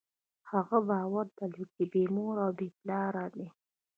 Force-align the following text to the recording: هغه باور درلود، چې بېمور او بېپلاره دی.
هغه 0.51 0.77
باور 0.89 1.25
درلود، 1.37 1.69
چې 1.75 1.83
بېمور 1.91 2.35
او 2.45 2.51
بېپلاره 2.59 3.23
دی. 3.35 3.47